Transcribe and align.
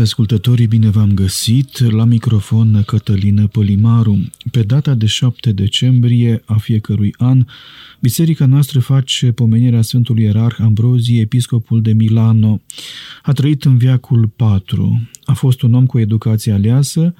Stimați 0.00 0.20
ascultătorii, 0.20 0.66
bine 0.66 0.90
v-am 0.90 1.14
găsit 1.14 1.92
la 1.92 2.04
microfon 2.04 2.82
Cătălină 2.86 3.46
Polimaru. 3.46 4.30
Pe 4.50 4.62
data 4.62 4.94
de 4.94 5.06
7 5.06 5.52
decembrie 5.52 6.42
a 6.44 6.54
fiecărui 6.54 7.14
an, 7.18 7.44
biserica 8.00 8.46
noastră 8.46 8.80
face 8.80 9.32
pomenirea 9.32 9.82
Sfântului 9.82 10.22
Ierarh 10.22 10.56
Ambrozie, 10.60 11.20
episcopul 11.20 11.82
de 11.82 11.92
Milano. 11.92 12.60
A 13.22 13.32
trăit 13.32 13.64
în 13.64 13.76
viacul 13.76 14.30
4. 14.36 15.08
A 15.24 15.32
fost 15.32 15.62
un 15.62 15.74
om 15.74 15.86
cu 15.86 15.98
educație 15.98 16.52
aleasă, 16.52 17.14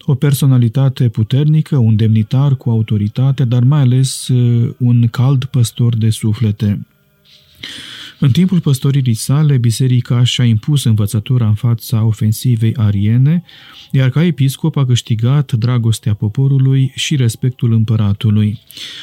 o 0.00 0.14
personalitate 0.14 1.08
puternică, 1.08 1.76
un 1.76 1.96
demnitar 1.96 2.56
cu 2.56 2.70
autoritate, 2.70 3.44
dar 3.44 3.62
mai 3.62 3.80
ales 3.80 4.28
uh, 4.28 4.74
un 4.78 5.08
cald 5.08 5.44
păstor 5.44 5.96
de 5.96 6.10
suflete. 6.10 6.86
În 8.18 8.30
timpul 8.30 8.60
păstoririi 8.60 9.14
sale, 9.14 9.58
biserica 9.58 10.24
și-a 10.24 10.44
impus 10.44 10.84
învățătura 10.84 11.46
în 11.46 11.54
fața 11.54 12.04
ofensivei 12.04 12.74
ariene, 12.76 13.42
iar 13.92 14.10
ca 14.10 14.24
episcop 14.24 14.76
a 14.76 14.86
câștigat 14.86 15.52
dragostea 15.52 16.14
poporului 16.14 16.92
și 16.94 17.16
respectul 17.16 17.72
împăratului. 17.72 18.60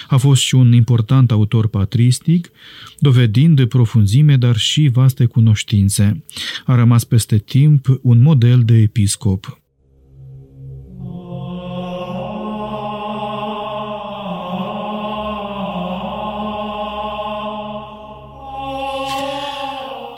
A 0.07 0.17
fost 0.17 0.41
și 0.41 0.55
un 0.55 0.73
important 0.73 1.31
autor 1.31 1.67
patristic, 1.67 2.51
dovedind 2.99 3.55
de 3.55 3.65
profunzime, 3.65 4.37
dar 4.37 4.57
și 4.57 4.89
vaste 4.93 5.25
cunoștințe. 5.25 6.23
A 6.65 6.75
rămas 6.75 7.03
peste 7.03 7.37
timp 7.37 7.99
un 8.01 8.21
model 8.21 8.63
de 8.63 8.77
episcop. 8.77 9.62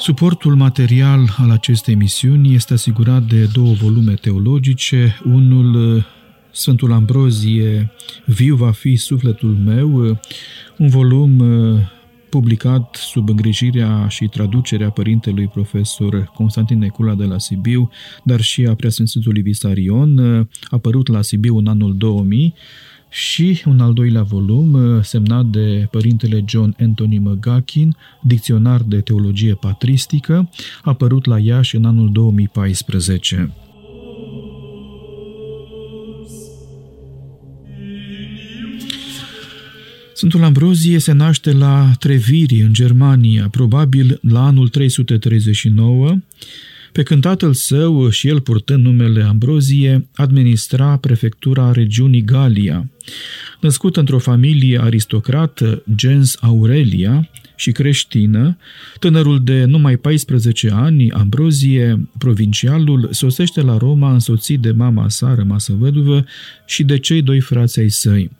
Suportul 0.05 0.55
material 0.55 1.35
al 1.37 1.49
acestei 1.49 1.93
emisiuni 1.93 2.53
este 2.53 2.73
asigurat 2.73 3.23
de 3.23 3.45
două 3.53 3.73
volume 3.73 4.13
teologice, 4.13 5.19
unul 5.23 6.05
Sfântul 6.51 6.91
Ambrozie, 6.91 7.91
Viu 8.25 8.55
va 8.55 8.71
fi 8.71 8.95
sufletul 8.95 9.49
meu, 9.49 10.19
un 10.77 10.87
volum 10.87 11.43
publicat 12.29 12.95
sub 12.95 13.29
îngrijirea 13.29 14.07
și 14.07 14.27
traducerea 14.27 14.89
părintelui 14.89 15.47
profesor 15.47 16.31
Constantin 16.33 16.77
Necula 16.77 17.15
de 17.15 17.23
la 17.23 17.39
Sibiu, 17.39 17.89
dar 18.23 18.41
și 18.41 18.65
a 18.65 18.75
Preasfințitului 18.75 19.41
Visarion, 19.41 20.47
apărut 20.69 21.07
la 21.07 21.21
Sibiu 21.21 21.57
în 21.57 21.67
anul 21.67 21.97
2000, 21.97 22.53
și 23.15 23.63
un 23.65 23.79
al 23.79 23.93
doilea 23.93 24.23
volum 24.23 24.73
uh, 24.73 25.03
semnat 25.03 25.45
de 25.45 25.87
părintele 25.91 26.43
John 26.47 26.75
Anthony 26.79 27.17
McGuckin, 27.17 27.95
dicționar 28.21 28.81
de 28.81 29.01
teologie 29.01 29.53
patristică, 29.53 30.49
apărut 30.83 31.25
la 31.25 31.39
Iași 31.39 31.75
în 31.75 31.85
anul 31.85 32.11
2014. 32.11 33.51
Sfântul 40.13 40.43
Ambrozie 40.43 40.99
se 40.99 41.11
naște 41.11 41.51
la 41.51 41.91
Treviri, 41.99 42.61
în 42.61 42.73
Germania, 42.73 43.47
probabil 43.51 44.19
la 44.21 44.45
anul 44.45 44.69
339, 44.69 46.17
pe 46.95 47.03
când 47.03 47.21
tatăl 47.21 47.53
său, 47.53 48.09
și 48.09 48.27
el 48.27 48.41
purtând 48.41 48.83
numele 48.83 49.23
Ambrozie, 49.23 50.07
administra 50.13 50.97
prefectura 50.97 51.71
regiunii 51.71 52.23
Galia. 52.23 52.89
Născut 53.61 53.97
într-o 53.97 54.19
familie 54.19 54.81
aristocrată, 54.81 55.83
gens 55.95 56.37
Aurelia, 56.41 57.29
și 57.55 57.71
creștină, 57.71 58.57
tânărul 58.99 59.43
de 59.43 59.63
numai 59.63 59.97
14 59.97 60.69
ani, 60.73 61.11
Ambrozie, 61.11 62.07
provincialul, 62.17 63.07
sosește 63.11 63.61
la 63.61 63.77
Roma 63.77 64.13
însoțit 64.13 64.59
de 64.59 64.71
mama 64.71 65.09
sa 65.09 65.35
rămasă 65.35 65.73
văduvă 65.79 66.25
și 66.65 66.83
de 66.83 66.99
cei 66.99 67.21
doi 67.21 67.39
frați 67.39 67.79
ai 67.79 67.89
săi. 67.89 68.31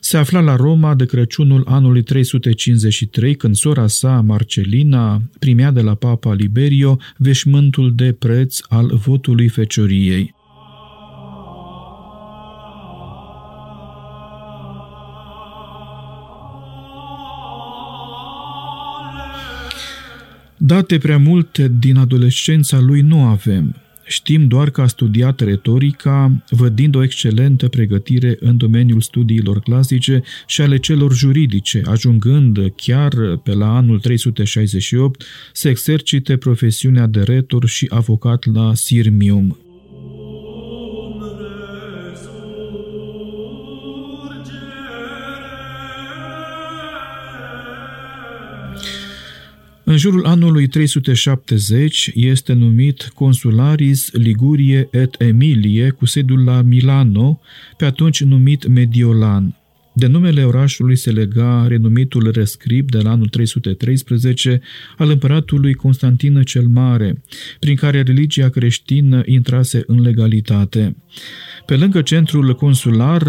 Se 0.00 0.16
afla 0.16 0.40
la 0.40 0.56
Roma 0.56 0.94
de 0.94 1.06
Crăciunul 1.06 1.64
anului 1.66 2.02
353, 2.02 3.34
când 3.34 3.54
sora 3.54 3.86
sa, 3.86 4.20
Marcelina, 4.20 5.22
primea 5.38 5.70
de 5.70 5.80
la 5.80 5.94
papa 5.94 6.34
Liberio 6.34 6.98
veșmântul 7.16 7.94
de 7.94 8.12
preț 8.12 8.58
al 8.68 8.90
votului 9.04 9.48
fecioriei. 9.48 10.34
Date 20.56 20.98
prea 20.98 21.18
multe 21.18 21.72
din 21.78 21.96
adolescența 21.96 22.80
lui 22.80 23.00
nu 23.00 23.20
avem. 23.20 23.85
Știm 24.06 24.46
doar 24.46 24.70
că 24.70 24.80
a 24.80 24.86
studiat 24.86 25.40
retorica, 25.40 26.44
vădind 26.50 26.94
o 26.94 27.02
excelentă 27.02 27.68
pregătire 27.68 28.36
în 28.40 28.56
domeniul 28.56 29.00
studiilor 29.00 29.60
clasice 29.60 30.22
și 30.46 30.60
ale 30.60 30.78
celor 30.78 31.14
juridice, 31.14 31.82
ajungând 31.86 32.72
chiar 32.76 33.36
pe 33.36 33.54
la 33.54 33.76
anul 33.76 34.00
368 34.00 35.24
să 35.52 35.68
exercite 35.68 36.36
profesiunea 36.36 37.06
de 37.06 37.22
retor 37.22 37.66
și 37.66 37.86
avocat 37.90 38.52
la 38.52 38.74
Sirmium. 38.74 39.65
În 49.96 50.02
jurul 50.02 50.26
anului 50.26 50.66
370 50.66 52.10
este 52.14 52.52
numit 52.52 53.10
Consularis 53.14 54.10
Ligurie 54.12 54.88
et 54.90 55.20
Emilie 55.20 55.90
cu 55.90 56.06
sediul 56.06 56.44
la 56.44 56.62
Milano, 56.62 57.40
pe 57.76 57.84
atunci 57.84 58.22
numit 58.22 58.66
Mediolan. 58.66 59.54
De 59.98 60.06
numele 60.06 60.44
orașului 60.44 60.96
se 60.96 61.10
lega 61.10 61.66
renumitul 61.66 62.30
rescript 62.30 62.90
de 62.90 62.98
la 62.98 63.10
anul 63.10 63.28
313 63.28 64.60
al 64.96 65.10
împăratului 65.10 65.74
Constantin 65.74 66.42
cel 66.42 66.66
Mare, 66.66 67.22
prin 67.58 67.76
care 67.76 68.02
religia 68.02 68.48
creștină 68.48 69.22
intrase 69.24 69.82
în 69.86 70.00
legalitate. 70.00 70.96
Pe 71.66 71.76
lângă 71.76 72.02
centrul 72.02 72.54
consular, 72.54 73.22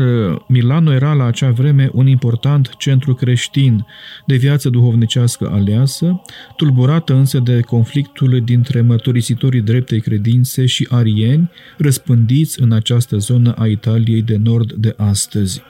Milano 0.48 0.94
era 0.94 1.14
la 1.14 1.26
acea 1.26 1.52
vreme 1.52 1.90
un 1.94 2.08
important 2.08 2.70
centru 2.78 3.14
creștin 3.14 3.86
de 4.26 4.36
viață 4.36 4.70
duhovnicească 4.70 5.50
aleasă, 5.52 6.22
tulburată 6.56 7.14
însă 7.14 7.40
de 7.40 7.60
conflictul 7.60 8.42
dintre 8.46 8.82
mărturisitorii 8.82 9.62
dreptei 9.62 10.02
credințe 10.02 10.66
și 10.66 10.88
arieni 10.90 11.52
răspândiți 11.78 12.62
în 12.62 12.72
această 12.72 13.18
zonă 13.18 13.52
a 13.52 13.66
Italiei 13.66 14.22
de 14.22 14.38
nord 14.38 14.74
de 14.74 14.94
astăzi. 14.98 15.62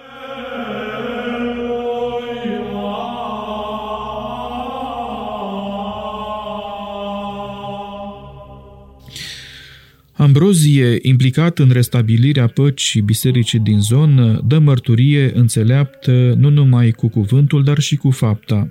Ambrozie, 10.37 10.99
implicat 11.01 11.59
în 11.59 11.69
restabilirea 11.69 12.47
păcii 12.47 13.01
bisericii 13.01 13.59
din 13.59 13.79
zonă, 13.81 14.41
dă 14.47 14.59
mărturie 14.59 15.31
înțeleaptă 15.33 16.35
nu 16.37 16.49
numai 16.49 16.91
cu 16.91 17.07
cuvântul, 17.07 17.63
dar 17.63 17.79
și 17.79 17.95
cu 17.95 18.09
fapta. 18.09 18.69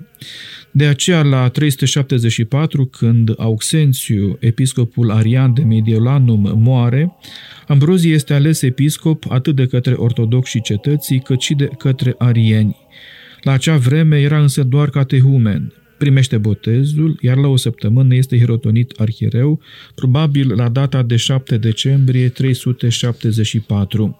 De 0.71 0.85
aceea, 0.85 1.21
la 1.21 1.49
374, 1.49 2.85
când 2.85 3.33
Auxențiu, 3.37 4.37
episcopul 4.39 5.11
arian 5.11 5.53
de 5.53 5.61
Mediolanum, 5.61 6.51
moare, 6.55 7.15
Ambrozie 7.67 8.13
este 8.13 8.33
ales 8.33 8.61
episcop 8.61 9.25
atât 9.29 9.55
de 9.55 9.65
către 9.65 9.93
ortodoxi 9.93 10.51
și 10.51 10.61
cetății, 10.61 11.19
cât 11.19 11.41
și 11.41 11.53
de 11.53 11.69
către 11.77 12.15
arieni. 12.17 12.77
La 13.41 13.51
acea 13.51 13.77
vreme 13.77 14.19
era 14.19 14.41
însă 14.41 14.63
doar 14.63 14.89
catehumen, 14.89 15.73
primește 15.97 16.37
botezul, 16.37 17.17
iar 17.21 17.37
la 17.37 17.47
o 17.47 17.55
săptămână 17.55 18.15
este 18.15 18.37
hirotonit 18.37 18.93
arhiereu, 18.97 19.59
probabil 19.95 20.53
la 20.55 20.69
data 20.69 21.03
de 21.03 21.15
7 21.15 21.57
decembrie 21.57 22.29
374. 22.29 24.15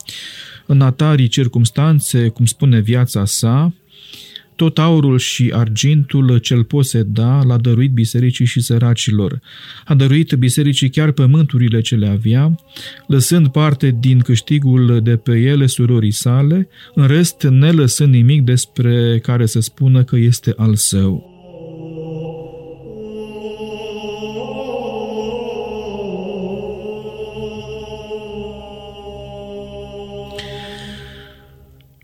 În 0.66 0.82
atarii 0.82 1.28
circumstanțe, 1.28 2.28
cum 2.28 2.46
spune 2.46 2.80
viața 2.80 3.26
sa, 3.26 3.74
tot 4.58 4.78
aurul 4.78 5.18
și 5.18 5.52
argintul 5.54 6.38
cel 6.38 6.64
poseda 6.64 7.42
l-a 7.44 7.58
dăruit 7.58 7.92
bisericii 7.92 8.46
și 8.46 8.60
săracilor. 8.60 9.42
A 9.86 9.94
dăruit 9.94 10.34
bisericii 10.34 10.90
chiar 10.90 11.12
pământurile 11.12 11.82
ce 11.82 11.96
le 11.96 12.08
avea, 12.08 12.56
lăsând 13.08 13.48
parte 13.48 13.96
din 14.00 14.20
câștigul 14.20 15.00
de 15.04 15.16
pe 15.16 15.32
ele 15.40 15.66
surorii 15.66 16.12
sale, 16.12 16.68
în 16.94 17.08
rest 17.08 17.44
nelăsând 17.44 18.14
nimic 18.14 18.42
despre 18.42 19.20
care 19.20 19.46
să 19.46 19.60
spună 19.60 20.04
că 20.04 20.16
este 20.16 20.54
al 20.56 20.76
său. 20.76 21.37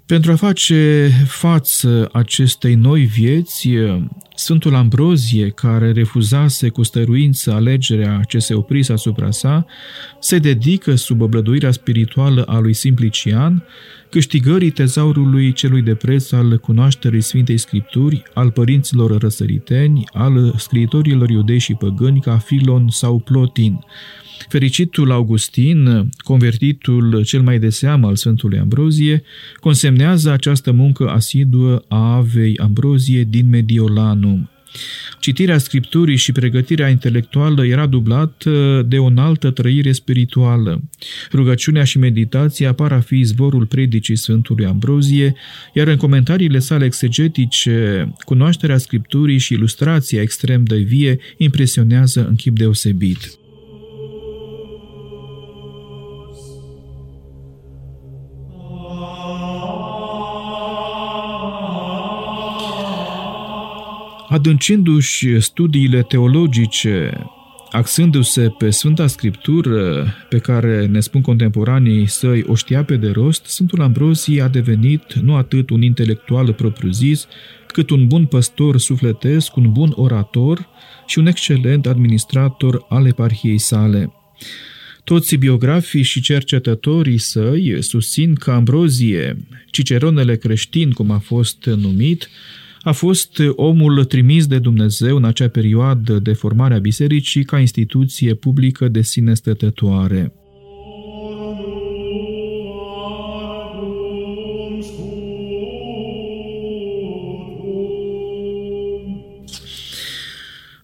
Pentru 0.05 0.31
a 0.31 0.35
face 0.35 1.11
față 1.27 2.09
acestei 2.11 2.75
noi 2.75 3.01
vieți, 3.01 3.69
Sfântul 4.35 4.75
Ambrozie, 4.75 5.49
care 5.49 5.91
refuzase 5.91 6.69
cu 6.69 6.83
stăruință 6.83 7.51
alegerea 7.51 8.21
ce 8.27 8.39
se 8.39 8.53
oprise 8.53 8.93
asupra 8.93 9.31
sa, 9.31 9.65
se 10.19 10.37
dedică 10.37 10.95
sub 10.95 11.21
oblăduirea 11.21 11.71
spirituală 11.71 12.43
a 12.43 12.59
lui 12.59 12.73
Simplician 12.73 13.63
câștigării 14.13 14.69
tezaurului 14.69 15.53
celui 15.53 15.81
de 15.81 15.95
preț 15.95 16.31
al 16.31 16.57
cunoașterii 16.57 17.21
Sfintei 17.21 17.57
Scripturi, 17.57 18.23
al 18.33 18.51
părinților 18.51 19.21
răsăriteni, 19.21 20.03
al 20.11 20.53
scriitorilor 20.57 21.29
iudei 21.29 21.59
și 21.59 21.73
păgâni 21.73 22.19
ca 22.19 22.37
Filon 22.37 22.89
sau 22.89 23.19
Plotin, 23.19 23.79
Fericitul 24.47 25.11
Augustin, 25.11 26.09
convertitul 26.17 27.23
cel 27.23 27.41
mai 27.41 27.59
de 27.59 27.69
seamă 27.69 28.07
al 28.07 28.15
Sfântului 28.15 28.59
Ambrozie, 28.59 29.23
consemnează 29.59 30.31
această 30.31 30.71
muncă 30.71 31.09
asiduă 31.09 31.83
a 31.87 32.15
Avei 32.15 32.57
Ambrozie 32.57 33.23
din 33.23 33.49
Mediolanum. 33.49 34.49
Citirea 35.19 35.57
Scripturii 35.57 36.15
și 36.15 36.31
pregătirea 36.31 36.89
intelectuală 36.89 37.65
era 37.65 37.85
dublată 37.85 38.85
de 38.87 38.97
o 38.97 39.05
înaltă 39.05 39.51
trăire 39.51 39.91
spirituală. 39.91 40.81
Rugăciunea 41.31 41.83
și 41.83 41.97
meditația 41.97 42.73
par 42.73 42.91
a 42.91 42.99
fi 42.99 43.19
izvorul 43.19 43.65
predicii 43.65 44.15
Sfântului 44.15 44.65
Ambrozie, 44.65 45.35
iar 45.73 45.87
în 45.87 45.97
comentariile 45.97 46.59
sale 46.59 46.85
exegetice, 46.85 48.07
cunoașterea 48.19 48.77
Scripturii 48.77 49.37
și 49.37 49.53
ilustrația 49.53 50.21
extrem 50.21 50.63
de 50.63 50.77
vie 50.77 51.19
impresionează 51.37 52.27
în 52.27 52.35
chip 52.35 52.57
deosebit. 52.57 53.37
Adâncindu-și 64.33 65.39
studiile 65.39 66.01
teologice, 66.01 67.11
axându-se 67.71 68.49
pe 68.57 68.69
Sfânta 68.69 69.07
Scriptură, 69.07 70.07
pe 70.29 70.37
care 70.37 70.85
ne 70.85 70.99
spun 70.99 71.21
contemporanii 71.21 72.07
săi 72.07 72.43
o 72.47 72.55
știa 72.55 72.83
pe 72.83 72.95
de 72.95 73.09
rost, 73.09 73.45
Sfântul 73.45 73.81
Ambrosie 73.81 74.41
a 74.41 74.47
devenit 74.47 75.13
nu 75.13 75.35
atât 75.35 75.69
un 75.69 75.81
intelectual 75.81 76.53
propriu-zis, 76.53 77.27
cât 77.67 77.89
un 77.89 78.07
bun 78.07 78.25
păstor 78.25 78.77
sufletesc, 78.77 79.55
un 79.55 79.71
bun 79.71 79.91
orator 79.95 80.67
și 81.05 81.19
un 81.19 81.27
excelent 81.27 81.87
administrator 81.87 82.85
al 82.89 83.07
eparhiei 83.07 83.57
sale. 83.57 84.13
Toți 85.03 85.35
biografii 85.35 86.03
și 86.03 86.21
cercetătorii 86.21 87.17
săi 87.17 87.77
susțin 87.79 88.33
că 88.33 88.51
Ambrozie, 88.51 89.37
ciceronele 89.71 90.35
creștin, 90.35 90.91
cum 90.91 91.11
a 91.11 91.19
fost 91.19 91.65
numit, 91.65 92.29
a 92.83 92.91
fost 92.91 93.41
omul 93.55 94.03
trimis 94.03 94.47
de 94.47 94.59
Dumnezeu 94.59 95.15
în 95.15 95.23
acea 95.23 95.47
perioadă 95.47 96.19
de 96.19 96.33
formare 96.33 96.73
a 96.73 96.79
bisericii 96.79 97.43
ca 97.43 97.59
instituție 97.59 98.33
publică 98.33 98.87
de 98.87 99.01
sine 99.01 99.33
stătătoare. 99.33 100.33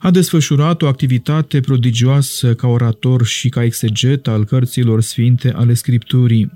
A 0.01 0.11
desfășurat 0.11 0.81
o 0.81 0.87
activitate 0.87 1.59
prodigioasă 1.59 2.53
ca 2.53 2.67
orator 2.67 3.25
și 3.25 3.49
ca 3.49 3.63
exeget 3.63 4.27
al 4.27 4.45
cărților 4.45 5.01
sfinte 5.01 5.51
ale 5.55 5.73
Scripturii. 5.73 6.51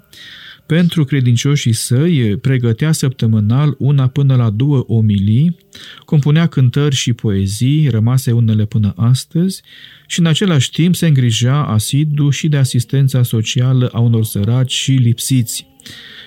Pentru 0.66 1.04
credincioșii 1.04 1.74
săi 1.74 2.38
pregătea 2.38 2.92
săptămânal 2.92 3.76
una 3.78 4.08
până 4.08 4.36
la 4.36 4.50
două 4.50 4.84
omilii, 4.88 5.58
compunea 6.06 6.48
cântări 6.48 6.96
și 6.96 7.14
poezii, 7.14 7.90
rămase 7.90 8.32
unele 8.32 8.66
până 8.66 8.94
astăzi, 8.96 9.62
și 10.08 10.20
în 10.20 10.26
același 10.26 10.72
timp 10.72 10.96
se 10.96 11.08
îngrija 11.08 11.66
asidu 11.66 12.30
și 12.30 12.48
de 12.48 12.58
asistența 12.58 13.24
socială 13.24 13.90
a 13.94 14.00
unor 14.00 14.24
săraci 14.24 14.72
și 14.72 14.92
lipsiți. 14.92 15.68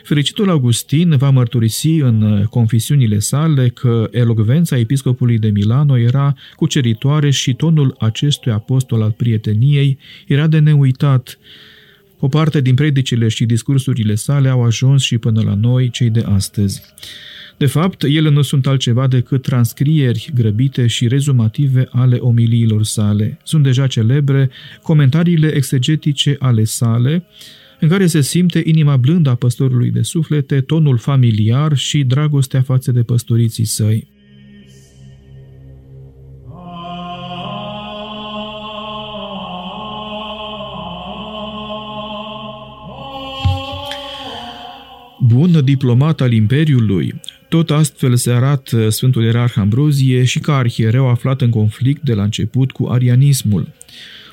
Fericitul 0.03 0.51
Augustin 0.51 1.17
va 1.17 1.31
mărturisi 1.31 1.89
în 1.89 2.45
confesiunile 2.51 3.19
sale 3.19 3.69
că 3.69 4.09
elogvența 4.11 4.79
episcopului 4.79 5.39
de 5.39 5.49
Milano 5.49 5.99
era 5.99 6.35
cuceritoare 6.57 7.31
și 7.31 7.55
tonul 7.55 7.95
acestui 7.99 8.53
apostol 8.53 9.03
al 9.03 9.11
prieteniei 9.11 9.99
era 10.27 10.47
de 10.47 10.59
neuitat, 10.59 11.39
o 12.19 12.29
parte 12.29 12.61
din 12.61 12.75
predicile 12.75 13.29
și 13.29 13.47
discursurile 13.47 14.15
sale 14.15 14.49
au 14.49 14.65
ajuns 14.65 15.03
și 15.03 15.19
până 15.19 15.43
la 15.43 15.55
noi, 15.55 15.91
cei 15.91 16.11
de 16.11 16.25
astăzi. 16.27 16.83
De 17.57 17.67
fapt, 17.67 18.03
ele 18.03 18.31
nu 18.31 18.43
sunt 18.43 18.67
altceva 18.67 19.07
decât 19.07 19.43
transcrieri 19.43 20.31
grăbite 20.35 20.87
și 20.87 21.09
rezumative 21.09 21.89
ale 21.91 22.17
omiliilor 22.17 22.85
sale. 22.85 23.39
Sunt 23.43 23.63
deja 23.63 23.87
celebre 23.87 24.51
comentariile 24.83 25.55
exegetice 25.55 26.37
ale 26.39 26.65
sale, 26.65 27.25
în 27.81 27.89
care 27.89 28.07
se 28.07 28.21
simte 28.21 28.63
inima 28.65 28.97
blândă 28.97 29.31
a 29.31 29.35
păstorului 29.35 29.91
de 29.91 30.03
suflete, 30.03 30.61
tonul 30.61 30.99
familiar 30.99 31.77
și 31.77 32.05
dragostea 32.05 32.63
față 32.63 32.93
de 32.93 33.03
păstoriții 33.03 33.65
săi. 33.65 34.16
Bun 45.37 45.65
diplomat 45.65 46.21
al 46.21 46.33
Imperiului, 46.33 47.21
tot 47.49 47.71
astfel 47.71 48.17
se 48.17 48.31
arată 48.31 48.89
Sfântul 48.89 49.25
Ierarh 49.25 49.53
Ambrozie 49.57 50.25
și 50.25 50.39
ca 50.39 50.57
arhiereu 50.57 51.09
aflat 51.09 51.41
în 51.41 51.51
conflict 51.51 52.03
de 52.03 52.15
la 52.15 52.23
început 52.23 52.73
cu 52.73 52.87
arianismul. 52.87 53.73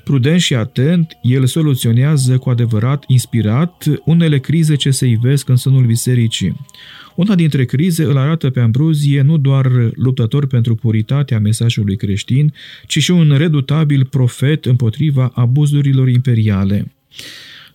Prudent 0.03 0.39
și 0.39 0.55
atent, 0.55 1.17
el 1.22 1.45
soluționează 1.45 2.38
cu 2.38 2.50
adevărat 2.50 3.03
inspirat 3.07 3.86
unele 4.05 4.39
crize 4.39 4.75
ce 4.75 4.91
se 4.91 5.07
ivesc 5.07 5.50
în 5.50 5.55
sânul 5.55 5.86
bisericii. 5.86 6.55
Una 7.15 7.36
dintre 7.36 7.65
crize 7.65 8.03
îl 8.03 8.17
arată 8.17 8.50
pe 8.50 8.60
Ambrozie 8.60 9.22
nu 9.22 9.38
doar 9.38 9.67
luptător 9.95 10.48
pentru 10.48 10.75
puritatea 10.75 11.39
mesajului 11.39 11.95
creștin, 11.95 12.53
ci 12.88 12.98
și 12.98 13.12
un 13.12 13.33
redutabil 13.38 14.05
profet 14.05 14.65
împotriva 14.65 15.31
abuzurilor 15.33 16.07
imperiale. 16.07 16.91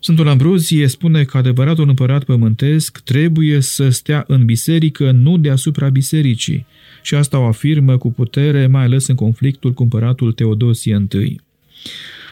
Sfântul 0.00 0.28
Ambrozie 0.28 0.86
spune 0.86 1.24
că 1.24 1.36
adevăratul 1.36 1.88
împărat 1.88 2.24
pământesc 2.24 2.98
trebuie 2.98 3.60
să 3.60 3.88
stea 3.88 4.24
în 4.26 4.44
biserică, 4.44 5.10
nu 5.10 5.38
deasupra 5.38 5.88
bisericii, 5.88 6.66
și 7.02 7.14
asta 7.14 7.38
o 7.38 7.46
afirmă 7.46 7.96
cu 7.96 8.12
putere, 8.12 8.66
mai 8.66 8.84
ales 8.84 9.06
în 9.06 9.14
conflictul 9.14 9.72
cu 9.72 9.82
împăratul 9.82 10.32
Teodosie 10.32 11.06
I. 11.12 11.40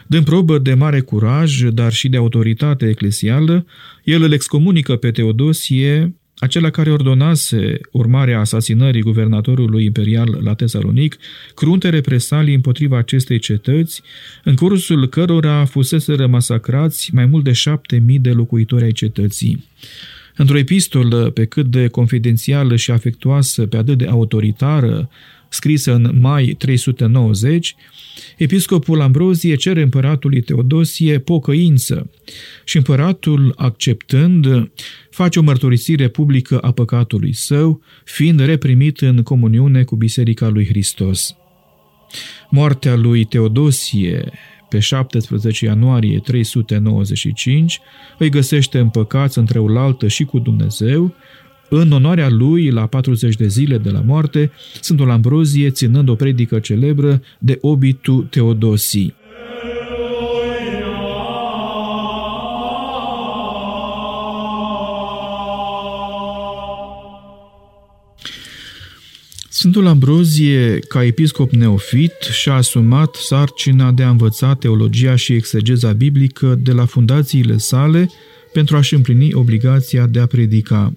Dând 0.07 0.25
probă 0.25 0.59
de 0.59 0.75
mare 0.75 1.01
curaj, 1.01 1.63
dar 1.63 1.93
și 1.93 2.09
de 2.09 2.17
autoritate 2.17 2.89
eclesială, 2.89 3.67
el 4.05 4.23
îl 4.23 4.33
excomunică 4.33 4.97
pe 4.97 5.11
Teodosie 5.11 6.15
acela 6.39 6.71
care 6.71 6.93
ordonase 6.93 7.81
urmarea 7.91 8.41
asasinării 8.41 9.03
guvernatorului 9.03 9.85
imperial 9.85 10.39
la 10.43 10.55
Tesalonic, 10.55 11.17
crunte 11.55 11.89
represalii 11.89 12.55
împotriva 12.55 12.99
acestei 12.99 13.39
cetăți, 13.39 14.03
în 14.45 14.55
cursul 14.55 15.09
cărora 15.09 15.65
fuseseră 15.65 16.27
masacrați 16.27 17.11
mai 17.15 17.27
mult 17.27 17.45
de 17.45 17.53
șapte 17.53 18.03
mii 18.07 18.19
de 18.19 18.31
locuitori 18.31 18.85
ai 18.85 18.93
cetății. 18.93 19.65
Într-o 20.37 20.59
epistolă 20.59 21.31
pe 21.31 21.45
cât 21.45 21.67
de 21.67 21.89
confidențială 21.89 22.77
și 22.77 22.91
afectuoasă, 22.91 23.67
pe 23.67 23.77
atât 23.77 23.99
de 23.99 24.07
autoritară, 24.07 25.09
scrisă 25.49 25.95
în 25.95 26.19
mai 26.21 26.55
390, 26.59 27.75
episcopul 28.37 29.01
Ambrozie 29.01 29.55
cere 29.55 29.83
împăratului 29.83 30.41
Teodosie 30.41 31.19
pocăință 31.19 32.11
și 32.65 32.77
împăratul, 32.77 33.53
acceptând, 33.57 34.71
face 35.11 35.39
o 35.39 35.43
mărturisire 35.43 36.09
publică 36.09 36.59
a 36.59 36.73
păcatului 36.73 37.33
său, 37.33 37.83
fiind 38.05 38.41
reprimit 38.41 39.01
în 39.01 39.23
comuniune 39.23 39.83
cu 39.83 39.97
Biserica 39.97 40.49
lui 40.49 40.67
Hristos. 40.67 41.37
Moartea 42.51 42.95
lui 42.95 43.25
Teodosie, 43.25 44.33
pe 44.69 44.79
17 44.79 45.65
ianuarie 45.65 46.19
395, 46.19 47.81
îi 48.19 48.29
găsește 48.29 48.79
împăcați 48.79 49.39
între 49.39 49.59
oaltă 49.59 50.09
și 50.09 50.25
cu 50.25 50.39
Dumnezeu, 50.39 51.15
În 51.69 51.93
onoarea 51.93 52.31
lui, 52.31 52.71
la 52.71 52.87
40 52.87 53.37
de 53.37 53.47
zile 53.47 53.79
de 53.79 53.91
la 53.91 54.01
moarte, 54.01 54.51
Sfântul 54.81 55.11
Ambrozie 55.11 55.71
ținând 55.71 56.09
o 56.09 56.15
predică 56.15 56.59
celebră 56.59 57.23
de 57.39 57.59
obitu 57.61 58.27
Teodosii. 58.31 59.15
Sfântul 69.49 69.87
Ambrozie, 69.87 70.79
ca 70.79 71.05
episcop 71.05 71.51
neofit, 71.51 72.13
și-a 72.33 72.55
asumat 72.55 73.15
sarcina 73.15 73.93
de 73.93 74.03
a 74.03 74.09
învăța 74.09 74.55
teologia 74.55 75.17
și 75.17 75.33
exegeza 75.33 75.93
biblică 75.93 76.59
de 76.63 76.73
la 76.73 76.85
fundațiile 76.85 77.57
sale 77.57 78.11
pentru 78.53 78.77
a-și 78.77 78.95
împlini 78.95 79.35
obligația 79.35 80.07
de 80.07 80.21
a 80.21 80.27
predica. 80.27 80.93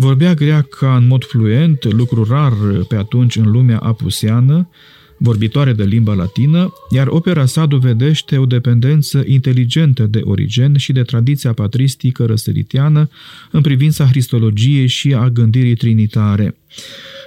Vorbea 0.00 0.34
greaca 0.34 0.96
în 0.96 1.06
mod 1.06 1.24
fluent, 1.24 1.92
lucru 1.92 2.24
rar 2.24 2.52
pe 2.88 2.96
atunci 2.96 3.36
în 3.36 3.50
lumea 3.50 3.78
apuseană, 3.78 4.68
vorbitoare 5.16 5.72
de 5.72 5.84
limba 5.84 6.14
latină, 6.14 6.72
iar 6.90 7.06
opera 7.06 7.46
sa 7.46 7.66
dovedește 7.66 8.36
o 8.36 8.46
dependență 8.46 9.22
inteligentă 9.26 10.02
de 10.02 10.20
Origen 10.24 10.76
și 10.76 10.92
de 10.92 11.02
tradiția 11.02 11.52
patristică 11.52 12.24
răsăritiană 12.24 13.08
în 13.50 13.60
privința 13.60 14.04
cristologiei 14.04 14.86
și 14.86 15.14
a 15.14 15.28
gândirii 15.28 15.76
trinitare. 15.76 16.56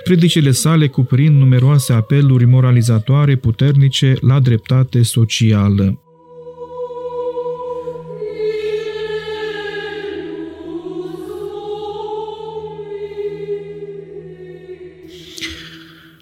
Predicile 0.04 0.52
sale 0.52 0.88
cuprind 0.88 1.38
numeroase 1.38 1.94
apeluri 1.94 2.46
moralizatoare 2.46 3.36
puternice 3.36 4.14
la 4.22 4.40
dreptate 4.40 5.02
socială. 5.02 6.11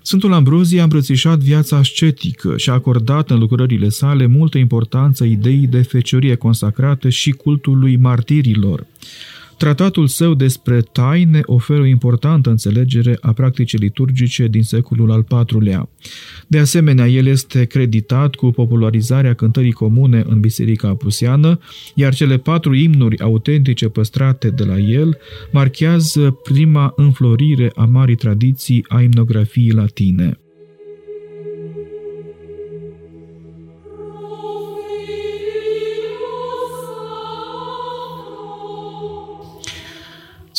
Sfântul 0.09 0.33
Ambrozie 0.33 0.79
a 0.79 0.83
îmbrățișat 0.83 1.39
viața 1.39 1.77
ascetică 1.77 2.57
și 2.57 2.69
a 2.69 2.73
acordat 2.73 3.29
în 3.29 3.39
lucrările 3.39 3.89
sale 3.89 4.25
multă 4.25 4.57
importanță 4.57 5.23
ideii 5.23 5.67
de 5.67 5.81
feciorie 5.81 6.35
consacrată 6.35 7.09
și 7.09 7.31
cultului 7.31 7.97
martirilor. 7.97 8.85
Tratatul 9.59 10.07
său 10.07 10.33
despre 10.33 10.81
taine 10.81 11.41
oferă 11.45 11.79
o 11.79 11.85
importantă 11.85 12.49
înțelegere 12.49 13.17
a 13.21 13.33
practicii 13.33 13.77
liturgice 13.77 14.47
din 14.47 14.63
secolul 14.63 15.11
al 15.11 15.25
IV-lea. 15.47 15.89
De 16.47 16.59
asemenea, 16.59 17.07
el 17.07 17.25
este 17.25 17.65
creditat 17.65 18.35
cu 18.35 18.51
popularizarea 18.51 19.33
cântării 19.33 19.71
comune 19.71 20.23
în 20.27 20.39
Biserica 20.39 20.87
Apusiană, 20.87 21.59
iar 21.95 22.13
cele 22.13 22.37
patru 22.37 22.75
imnuri 22.75 23.19
autentice 23.19 23.87
păstrate 23.87 24.49
de 24.49 24.63
la 24.63 24.77
el 24.77 25.17
marchează 25.51 26.39
prima 26.43 26.93
înflorire 26.95 27.71
a 27.75 27.85
marii 27.85 28.15
tradiții 28.15 28.85
a 28.87 29.01
imnografiei 29.01 29.71
latine. 29.71 30.39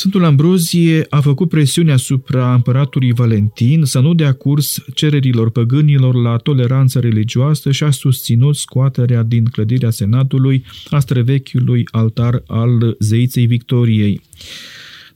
Sfântul 0.01 0.23
Ambrozie 0.23 1.05
a 1.09 1.21
făcut 1.21 1.49
presiune 1.49 1.91
asupra 1.91 2.53
împăratului 2.53 3.13
Valentin 3.13 3.83
să 3.83 3.99
nu 3.99 4.13
dea 4.13 4.33
curs 4.33 4.83
cererilor 4.93 5.49
păgânilor 5.49 6.15
la 6.15 6.37
toleranță 6.37 6.99
religioasă 6.99 7.71
și 7.71 7.83
a 7.83 7.91
susținut 7.91 8.55
scoaterea 8.55 9.23
din 9.23 9.45
clădirea 9.45 9.89
senatului 9.89 10.65
a 10.89 10.99
străvechiului 10.99 11.83
altar 11.91 12.43
al 12.47 12.95
zeiței 12.99 13.45
Victoriei. 13.45 14.21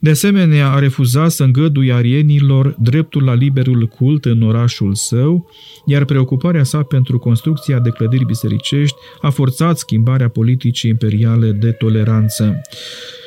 De 0.00 0.10
asemenea, 0.10 0.70
a 0.70 0.78
refuzat 0.78 1.30
să 1.30 1.44
îngăduie 1.44 1.92
arienilor 1.92 2.76
dreptul 2.78 3.24
la 3.24 3.34
liberul 3.34 3.86
cult 3.86 4.24
în 4.24 4.42
orașul 4.42 4.94
său, 4.94 5.50
iar 5.86 6.04
preocuparea 6.04 6.64
sa 6.64 6.82
pentru 6.82 7.18
construcția 7.18 7.78
de 7.78 7.90
clădiri 7.90 8.24
bisericești 8.24 8.96
a 9.20 9.30
forțat 9.30 9.78
schimbarea 9.78 10.28
politicii 10.28 10.90
imperiale 10.90 11.50
de 11.50 11.70
toleranță. 11.70 12.60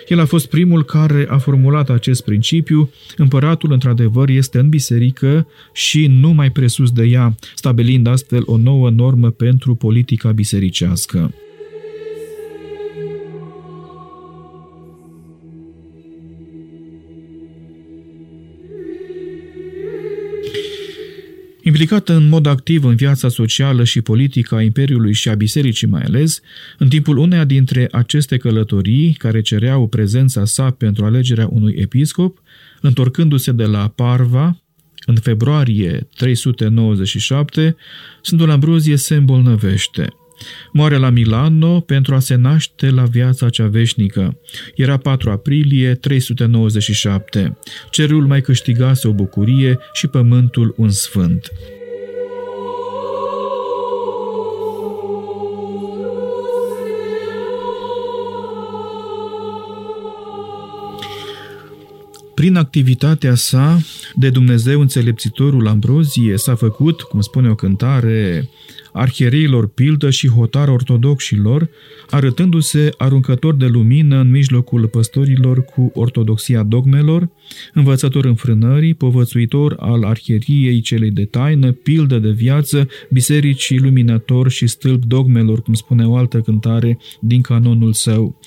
El 0.07 0.19
a 0.19 0.25
fost 0.25 0.45
primul 0.49 0.83
care 0.83 1.27
a 1.29 1.37
formulat 1.37 1.89
acest 1.89 2.23
principiu. 2.23 2.89
Împăratul, 3.17 3.71
într-adevăr, 3.71 4.29
este 4.29 4.59
în 4.59 4.69
biserică 4.69 5.47
și 5.73 6.07
nu 6.07 6.29
mai 6.29 6.51
presus 6.51 6.91
de 6.91 7.03
ea, 7.03 7.35
stabilind 7.55 8.07
astfel 8.07 8.41
o 8.45 8.57
nouă 8.57 8.89
normă 8.89 9.29
pentru 9.29 9.75
politica 9.75 10.31
bisericească. 10.31 11.33
Implicată 21.69 22.13
în 22.13 22.29
mod 22.29 22.45
activ 22.45 22.83
în 22.83 22.95
viața 22.95 23.27
socială 23.27 23.83
și 23.83 24.01
politică 24.01 24.55
a 24.55 24.61
Imperiului 24.61 25.13
și 25.13 25.29
a 25.29 25.33
Bisericii 25.33 25.87
mai 25.87 26.01
ales, 26.01 26.41
în 26.77 26.87
timpul 26.89 27.17
uneia 27.17 27.43
dintre 27.43 27.87
aceste 27.91 28.37
călătorii, 28.37 29.13
care 29.13 29.41
cereau 29.41 29.87
prezența 29.87 30.45
sa 30.45 30.69
pentru 30.69 31.05
alegerea 31.05 31.47
unui 31.51 31.75
episcop, 31.77 32.41
întorcându-se 32.81 33.51
de 33.51 33.65
la 33.65 33.87
Parva, 33.87 34.61
în 35.05 35.15
februarie 35.15 36.07
397, 36.15 37.75
Sfântul 38.21 38.49
Ambrozie 38.49 38.95
se 38.95 39.15
îmbolnăvește– 39.15 40.07
Moare 40.71 40.97
la 40.97 41.09
Milano 41.09 41.79
pentru 41.79 42.15
a 42.15 42.19
se 42.19 42.35
naște 42.35 42.89
la 42.89 43.03
viața 43.03 43.49
cea 43.49 43.67
veșnică. 43.67 44.39
Era 44.75 44.97
4 44.97 45.29
aprilie 45.29 45.93
397. 45.93 47.57
Cerul 47.89 48.27
mai 48.27 48.41
câștigase 48.41 49.07
o 49.07 49.13
bucurie 49.13 49.79
și 49.93 50.07
pământul 50.07 50.73
un 50.77 50.89
sfânt. 50.89 51.51
Prin 62.39 62.55
activitatea 62.55 63.35
sa, 63.35 63.79
de 64.15 64.29
Dumnezeu 64.29 64.81
înțelepțitorul 64.81 65.67
Ambrozie 65.67 66.37
s-a 66.37 66.55
făcut, 66.55 67.01
cum 67.01 67.21
spune 67.21 67.49
o 67.49 67.55
cântare, 67.55 68.49
arhiereilor 68.93 69.67
pildă 69.67 70.09
și 70.09 70.27
hotar 70.27 70.67
ortodoxilor, 70.69 71.69
arătându-se 72.09 72.89
aruncător 72.97 73.55
de 73.55 73.65
lumină 73.65 74.19
în 74.19 74.29
mijlocul 74.29 74.87
păstorilor 74.87 75.63
cu 75.63 75.91
ortodoxia 75.93 76.63
dogmelor, 76.63 77.29
învățător 77.73 78.25
înfrânării, 78.25 78.93
povățuitor 78.93 79.75
al 79.79 80.03
arhieriei 80.03 80.81
celei 80.81 81.11
de 81.11 81.25
taină, 81.25 81.71
pildă 81.71 82.19
de 82.19 82.29
viață, 82.29 82.87
bisericii 83.09 83.79
luminător 83.79 84.49
și 84.49 84.67
stâlp 84.67 85.05
dogmelor, 85.05 85.61
cum 85.61 85.73
spune 85.73 86.07
o 86.07 86.15
altă 86.15 86.41
cântare 86.41 86.97
din 87.21 87.41
canonul 87.41 87.93
său. 87.93 88.39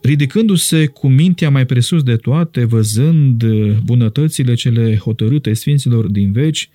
Ridicându-se 0.00 0.86
cu 0.86 1.08
mintea 1.08 1.50
mai 1.50 1.66
presus 1.66 2.02
de 2.02 2.16
toate, 2.16 2.64
văzând 2.64 3.44
bunătățile 3.84 4.54
cele 4.54 4.96
hotărâte 4.96 5.52
Sfinților 5.52 6.06
din 6.06 6.32
veci, 6.32 6.70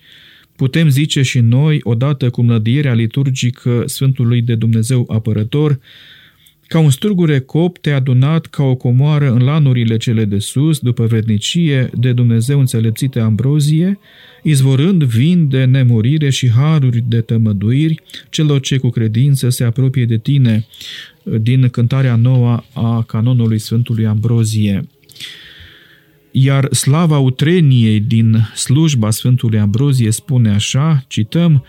putem 0.60 0.88
zice 0.88 1.22
și 1.22 1.38
noi, 1.38 1.80
odată 1.82 2.30
cu 2.30 2.42
mlădierea 2.42 2.94
liturgică 2.94 3.82
Sfântului 3.86 4.42
de 4.42 4.54
Dumnezeu 4.54 5.04
apărător, 5.08 5.78
ca 6.66 6.78
un 6.78 6.90
strugure 6.90 7.38
copte 7.38 7.90
adunat 7.90 8.46
ca 8.46 8.62
o 8.62 8.74
comoară 8.74 9.32
în 9.32 9.42
lanurile 9.42 9.96
cele 9.96 10.24
de 10.24 10.38
sus, 10.38 10.78
după 10.78 11.06
vednicie 11.06 11.90
de 11.94 12.12
Dumnezeu 12.12 12.58
înțelepțite 12.58 13.20
ambrozie, 13.20 13.98
izvorând 14.42 15.04
vin 15.04 15.48
de 15.48 15.64
nemurire 15.64 16.30
și 16.30 16.50
haruri 16.50 17.04
de 17.08 17.20
tămăduiri 17.20 18.02
celor 18.30 18.60
ce 18.60 18.78
cu 18.78 18.88
credință 18.88 19.48
se 19.48 19.64
apropie 19.64 20.04
de 20.04 20.18
tine, 20.18 20.66
din 21.22 21.68
cântarea 21.68 22.16
nouă 22.16 22.62
a 22.72 23.02
canonului 23.02 23.58
Sfântului 23.58 24.06
Ambrozie. 24.06 24.88
Iar 26.30 26.74
slava 26.74 27.18
utreniei 27.18 28.00
din 28.00 28.36
slujba 28.54 29.10
Sfântului 29.10 29.58
Ambrozie 29.58 30.10
spune 30.10 30.50
așa, 30.54 31.04
cităm, 31.08 31.64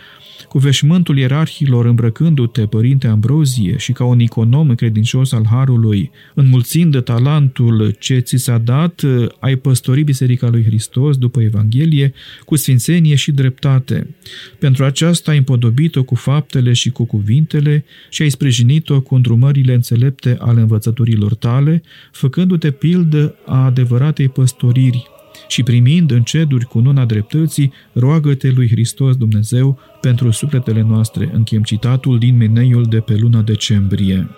cu 0.47 0.57
veșmântul 0.57 1.17
ierarhilor 1.17 1.85
îmbrăcându-te, 1.85 2.65
Părinte 2.65 3.07
Ambrozie, 3.07 3.77
și 3.77 3.91
ca 3.91 4.03
un 4.03 4.19
econom 4.19 4.75
credincios 4.75 5.31
al 5.31 5.45
Harului, 5.50 6.11
înmulțind 6.33 7.03
talentul 7.03 7.95
ce 8.00 8.19
ți 8.19 8.38
s-a 8.38 8.57
dat, 8.57 9.01
ai 9.39 9.55
păstorit 9.55 10.05
Biserica 10.05 10.50
lui 10.50 10.63
Hristos 10.63 11.17
după 11.17 11.41
Evanghelie 11.41 12.13
cu 12.45 12.55
sfințenie 12.55 13.15
și 13.15 13.31
dreptate. 13.31 14.15
Pentru 14.59 14.83
aceasta 14.83 15.31
ai 15.31 15.38
împodobit-o 15.38 16.03
cu 16.03 16.15
faptele 16.15 16.73
și 16.73 16.89
cu 16.89 17.05
cuvintele 17.05 17.85
și 18.09 18.21
ai 18.21 18.29
sprijinit-o 18.29 19.01
cu 19.01 19.15
îndrumările 19.15 19.73
înțelepte 19.73 20.38
ale 20.39 20.61
învățăturilor 20.61 21.33
tale, 21.33 21.83
făcându-te 22.11 22.71
pildă 22.71 23.35
a 23.45 23.65
adevăratei 23.65 24.29
păstoriri 24.29 25.11
și 25.51 25.63
primind 25.63 26.12
în 26.12 26.24
ceduri 26.24 26.65
cununa 26.65 27.05
dreptății, 27.05 27.72
roagă-te 27.93 28.50
lui 28.50 28.70
Hristos 28.70 29.15
Dumnezeu 29.15 29.79
pentru 30.01 30.31
sufletele 30.31 30.81
noastre 30.81 31.29
în 31.34 31.43
chemcitatul 31.43 32.20
din 32.20 32.38
meneiul 32.38 32.84
de 32.84 33.00
pe 33.00 33.15
luna 33.15 33.41
decembrie. 33.41 34.29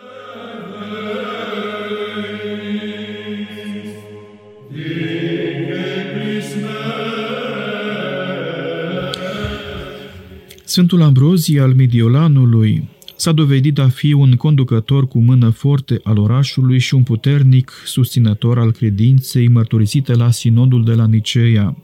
Sfântul 10.63 11.01
Ambrozie 11.01 11.61
al 11.61 11.73
Mediolanului 11.73 12.89
s-a 13.15 13.31
dovedit 13.31 13.79
a 13.79 13.87
fi 13.87 14.13
un 14.13 14.35
conducător 14.35 15.07
cu 15.07 15.19
mână 15.19 15.49
forte 15.49 15.99
al 16.03 16.17
orașului 16.17 16.79
și 16.79 16.93
un 16.93 17.03
puternic 17.03 17.71
susținător 17.85 18.59
al 18.59 18.71
credinței 18.71 19.47
mărturisite 19.47 20.13
la 20.13 20.31
sinodul 20.31 20.83
de 20.83 20.93
la 20.93 21.05
Niceea. 21.07 21.77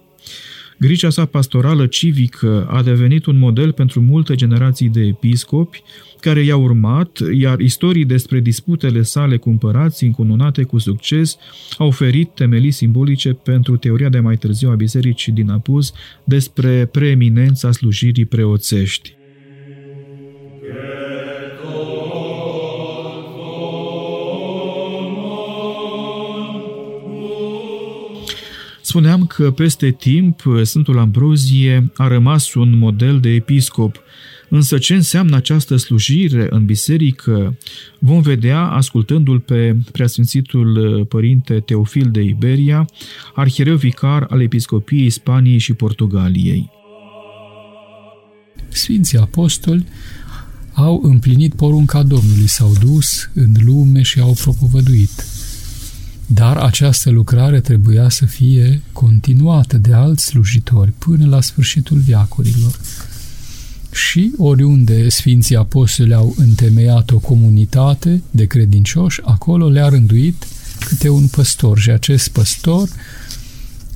Grija 0.80 1.10
sa 1.10 1.26
pastorală 1.26 1.86
civică 1.86 2.68
a 2.70 2.84
devenit 2.84 3.26
un 3.26 3.38
model 3.38 3.72
pentru 3.72 4.02
multe 4.02 4.36
generații 4.36 4.90
de 4.90 5.02
episcopi 5.02 5.84
care 6.20 6.42
i-au 6.44 6.64
urmat, 6.64 7.20
iar 7.34 7.60
istorii 7.60 8.06
despre 8.06 8.40
disputele 8.40 9.02
sale 9.02 9.38
cu 9.38 9.50
împărații 9.50 10.08
încununate 10.08 10.64
cu 10.64 10.78
succes 10.78 11.38
au 11.78 11.88
oferit 11.88 12.30
temelii 12.34 12.72
simbolice 12.72 13.34
pentru 13.34 13.78
teoria 13.78 14.10
de 14.10 14.20
mai 14.20 14.38
târziu 14.38 14.70
a 14.70 14.76
bisericii 14.76 15.32
din 15.32 15.50
Apus 15.50 15.94
despre 16.24 16.86
preeminența 16.86 17.72
slujirii 17.72 18.26
preoțești. 18.26 19.19
Spuneam 28.90 29.26
că 29.26 29.52
peste 29.52 29.92
timp 29.92 30.44
Sfântul 30.64 30.98
Ambrozie 30.98 31.92
a 31.96 32.08
rămas 32.08 32.54
un 32.54 32.78
model 32.78 33.20
de 33.20 33.30
episcop, 33.30 34.02
însă 34.50 34.78
ce 34.78 34.94
înseamnă 34.94 35.36
această 35.36 35.76
slujire 35.76 36.48
în 36.50 36.66
biserică 36.66 37.58
vom 38.00 38.22
vedea 38.22 38.62
ascultându-l 38.62 39.40
pe 39.40 39.76
preasfințitul 39.92 41.06
părinte 41.10 41.60
Teofil 41.60 42.10
de 42.12 42.22
Iberia, 42.22 42.86
arhiereu 43.36 43.76
vicar 43.76 44.26
al 44.30 44.42
episcopiei 44.42 45.10
Spaniei 45.10 45.58
și 45.58 45.74
Portugaliei. 45.74 46.70
Sfinții 48.68 49.18
apostoli 49.18 49.86
au 50.74 51.02
împlinit 51.04 51.54
porunca 51.56 52.04
Domnului, 52.04 52.48
s-au 52.48 52.74
dus 52.80 53.30
în 53.34 53.54
lume 53.66 54.02
și 54.02 54.20
au 54.20 54.38
propovăduit. 54.42 55.39
Dar 56.32 56.58
această 56.58 57.10
lucrare 57.10 57.60
trebuia 57.60 58.10
să 58.10 58.26
fie 58.26 58.82
continuată 58.94 59.78
de 59.78 59.94
alți 59.94 60.26
slujitori 60.26 60.92
până 60.98 61.26
la 61.28 61.42
sfârșitul 61.42 61.98
viacurilor. 61.98 62.80
Și 63.92 64.32
oriunde 64.38 65.10
Sfinții 65.10 65.56
Apostoli 65.56 66.14
au 66.14 66.34
întemeiat 66.38 67.12
o 67.12 67.20
comunitate 67.20 68.22
de 68.32 68.46
credincioși, 68.46 69.22
acolo 69.24 69.70
le-a 69.70 69.88
rânduit 69.88 70.48
câte 70.80 71.10
un 71.10 71.28
păstor 71.28 71.80
și 71.80 71.90
acest 71.90 72.28
păstor 72.30 72.90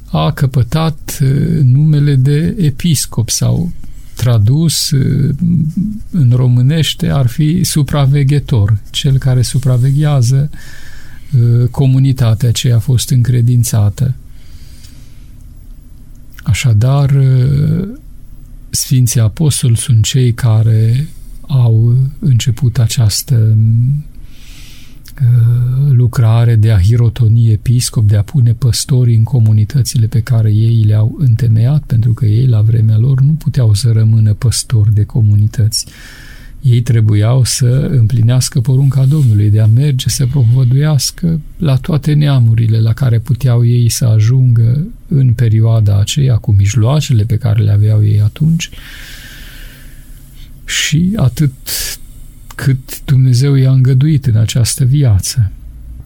a 0.06 0.32
căpătat 0.32 1.20
uh, 1.22 1.60
numele 1.64 2.16
de 2.16 2.56
episcop 2.60 3.30
sau 3.30 3.72
tradus 4.16 4.92
uh, 4.92 5.36
în 6.12 6.32
românește 6.36 7.10
ar 7.10 7.28
fi 7.28 7.64
supraveghetor, 7.64 8.78
cel 8.92 9.18
care 9.18 9.42
supraveghează 9.42 10.50
Uh, 10.52 10.60
comunitatea 11.72 12.52
ce 12.52 12.72
a 12.72 12.80
fost 12.80 13.10
încredințată. 13.10 14.16
Așadar, 16.44 17.10
uh, 17.10 17.88
Sfinții 18.70 19.20
Apostoli 19.20 19.78
sunt 19.78 20.04
cei 20.04 20.34
care 20.34 21.08
au 21.48 21.98
început 22.20 22.80
această 22.80 23.58
uh, 25.22 25.92
lucrare 25.92 26.56
de 26.56 26.72
a 26.72 26.80
hirotoni 26.80 27.52
episcop, 27.52 28.08
de 28.08 28.16
a 28.16 28.24
pune 28.24 28.54
păstorii 28.54 29.16
în 29.16 29.24
comunitățile 29.24 30.08
pe 30.08 30.22
care 30.22 30.52
ei 30.52 30.84
le-au 30.84 31.16
întemeiat, 31.20 31.84
pentru 31.84 32.14
că 32.14 32.26
ei, 32.26 32.48
la 32.48 32.62
vremea 32.62 32.98
lor, 32.98 33.22
nu 33.22 33.32
puteau 33.32 33.74
să 33.74 33.92
rămână 33.92 34.34
păstori 34.34 34.94
de 34.94 35.04
comunități 35.04 35.86
ei 36.64 36.82
trebuiau 36.82 37.44
să 37.44 37.90
împlinească 37.92 38.62
porunca 38.62 39.06
Domnului 39.06 39.50
de 39.50 39.60
a 39.60 39.66
merge 39.66 40.10
să 40.10 40.26
propovăduiască 40.26 41.42
la 41.58 41.76
toate 41.76 42.14
neamurile 42.14 42.80
la 42.80 42.94
care 42.94 43.20
puteau 43.20 43.66
ei 43.66 43.90
să 43.90 44.06
ajungă 44.06 44.88
în 45.08 45.34
perioada 45.34 46.00
aceea 46.00 46.36
cu 46.36 46.52
mijloacele 46.52 47.24
pe 47.24 47.38
care 47.38 47.62
le 47.62 47.72
aveau 47.72 48.06
ei 48.06 48.22
atunci 48.22 48.70
și 50.66 51.14
atât 51.16 51.54
cât 52.56 53.04
Dumnezeu 53.06 53.54
i-a 53.54 53.72
îngăduit 53.72 54.26
în 54.26 54.36
această 54.36 54.84
viață. 54.84 55.52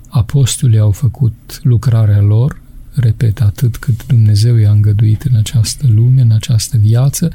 Apostolii 0.09 0.79
au 0.79 0.91
făcut 0.91 1.59
lucrarea 1.63 2.21
lor, 2.21 2.61
repet, 2.93 3.41
atât 3.41 3.77
cât 3.77 4.05
Dumnezeu 4.05 4.55
i-a 4.55 4.71
îngăduit 4.71 5.21
în 5.21 5.35
această 5.35 5.87
lume, 5.89 6.21
în 6.21 6.31
această 6.31 6.77
viață, 6.77 7.31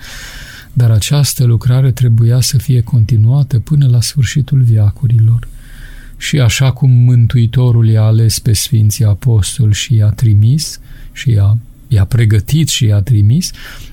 dar 0.72 0.90
această 0.90 1.44
lucrare 1.44 1.92
trebuia 1.92 2.40
să 2.40 2.58
fie 2.58 2.80
continuată 2.80 3.58
până 3.58 3.88
la 3.88 4.00
sfârșitul 4.00 4.60
viacurilor. 4.60 5.48
Și 6.16 6.40
așa 6.40 6.72
cum 6.72 6.90
Mântuitorul 6.90 7.88
i-a 7.88 8.02
ales 8.02 8.38
pe 8.38 8.52
Sfinții 8.52 9.04
Apostoli 9.04 9.74
și 9.74 9.94
i-a 9.94 10.08
trimis 10.08 10.80
și 11.12 11.30
i-a, 11.30 11.58
i-a 11.88 12.04
pregătit 12.04 12.68
și 12.68 12.84
i-a 12.84 13.00
trimis, 13.00 13.50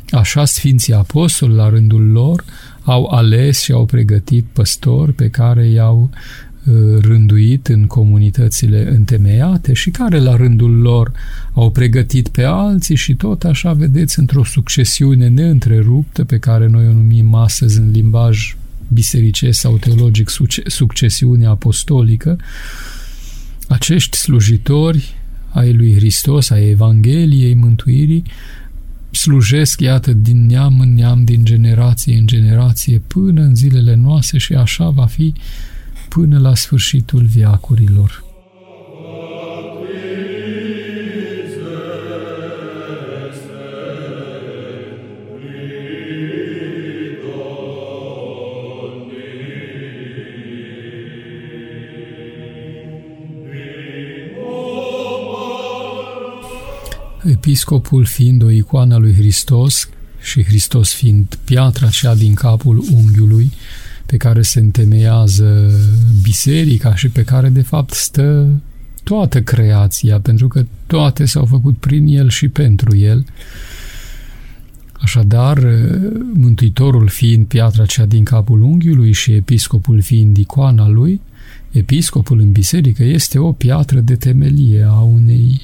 așa 0.09 0.45
Sfinții 0.45 0.93
Apostoli, 0.93 1.53
la 1.53 1.69
rândul 1.69 2.11
lor, 2.11 2.43
au 2.83 3.05
ales 3.05 3.61
și 3.61 3.71
au 3.71 3.85
pregătit 3.85 4.45
păstori 4.53 5.13
pe 5.13 5.29
care 5.29 5.67
i-au 5.67 6.09
Uh, 6.09 6.48
rânduit 7.01 7.67
în 7.67 7.87
comunitățile 7.87 8.89
întemeiate 8.89 9.73
și 9.73 9.89
care 9.89 10.19
la 10.19 10.35
rândul 10.35 10.71
lor 10.71 11.11
au 11.53 11.71
pregătit 11.71 12.27
pe 12.27 12.43
alții 12.43 12.95
și 12.95 13.15
tot 13.15 13.43
așa 13.43 13.73
vedeți 13.73 14.19
într-o 14.19 14.43
succesiune 14.43 15.27
neîntreruptă 15.27 16.23
pe 16.23 16.37
care 16.37 16.67
noi 16.67 16.87
o 16.87 16.93
numim 16.93 17.33
astăzi 17.33 17.79
în 17.79 17.91
limbaj 17.91 18.55
bisericesc 18.87 19.59
sau 19.59 19.77
teologic 19.77 20.29
succesiune 20.65 21.45
apostolică, 21.45 22.37
acești 23.67 24.17
slujitori 24.17 25.15
ai 25.49 25.73
lui 25.73 25.95
Hristos, 25.95 26.49
ai 26.49 26.69
Evangheliei 26.69 27.53
Mântuirii, 27.53 28.23
slujesc, 29.11 29.79
iată, 29.79 30.13
din 30.13 30.45
neam 30.45 30.79
în 30.79 30.93
neam, 30.93 31.23
din 31.23 31.45
generație 31.45 32.17
în 32.17 32.27
generație, 32.27 33.01
până 33.07 33.41
în 33.41 33.55
zilele 33.55 33.95
noastre 33.95 34.37
și 34.37 34.53
așa 34.53 34.89
va 34.89 35.05
fi 35.05 35.33
până 36.09 36.39
la 36.39 36.55
sfârșitul 36.55 37.25
viacurilor. 37.25 38.23
Episcopul 57.23 58.05
fiind 58.05 58.43
o 58.43 58.49
icoană 58.49 58.97
lui 58.97 59.13
Hristos 59.13 59.89
și 60.21 60.43
Hristos 60.43 60.93
fiind 60.93 61.37
piatra 61.43 61.89
cea 61.89 62.15
din 62.15 62.33
capul 62.33 62.83
unghiului, 62.91 63.51
pe 64.09 64.17
care 64.17 64.41
se 64.41 64.59
întemeiază 64.59 65.71
biserica 66.21 66.95
și 66.95 67.09
pe 67.09 67.23
care 67.23 67.49
de 67.49 67.61
fapt 67.61 67.93
stă 67.93 68.61
toată 69.03 69.41
creația, 69.41 70.19
pentru 70.19 70.47
că 70.47 70.65
toate 70.87 71.25
s-au 71.25 71.45
făcut 71.45 71.77
prin 71.77 72.07
el 72.07 72.29
și 72.29 72.47
pentru 72.47 72.97
el. 72.97 73.25
Așadar, 74.91 75.59
Mântuitorul 76.33 77.07
fiind 77.07 77.45
piatra 77.45 77.85
cea 77.85 78.05
din 78.05 78.23
capul 78.23 78.61
unghiului 78.61 79.11
și 79.11 79.31
episcopul 79.31 80.01
fiind 80.01 80.37
icoana 80.37 80.87
lui, 80.87 81.21
episcopul 81.71 82.39
în 82.39 82.51
biserică 82.51 83.03
este 83.03 83.39
o 83.39 83.51
piatră 83.51 83.99
de 83.99 84.15
temelie 84.15 84.83
a 84.83 84.99
unei 84.99 85.61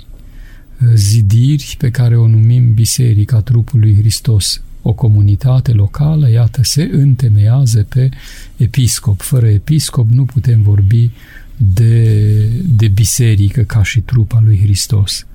zidiri 0.95 1.75
pe 1.77 1.89
care 1.89 2.17
o 2.17 2.27
numim 2.27 2.73
Biserica 2.73 3.41
trupului 3.41 3.95
Hristos 3.95 4.62
o 4.88 4.93
comunitate 4.93 5.71
locală, 5.71 6.30
iată, 6.30 6.63
se 6.63 6.89
întemeiază 6.91 7.86
pe 7.89 8.10
episcop. 8.56 9.21
Fără 9.21 9.48
episcop 9.48 10.10
nu 10.10 10.26
putem 10.26 10.62
vorbi 10.62 11.12
de, 11.58 12.04
de 12.65 12.88
biserică 12.88 13.62
ca 13.62 13.84
și 13.84 14.00
trupa 14.00 14.39
lui 14.43 14.60
Hristos. 14.63 15.26